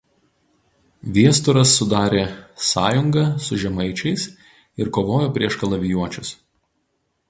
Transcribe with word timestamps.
Viesturas 1.17 1.73
sudarė 1.81 2.23
sąjungą 2.71 3.27
su 3.49 3.61
žemaičiais 3.67 4.27
ir 4.83 4.93
kovojo 4.99 5.33
prieš 5.41 5.65
kalavijuočius. 5.65 6.39